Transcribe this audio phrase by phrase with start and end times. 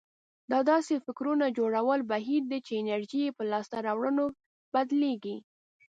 [0.51, 4.25] دا داسې فکرونه جوړولو بهير دی چې انرژي يې په لاسته راوړنو
[4.73, 5.37] بدلېږي.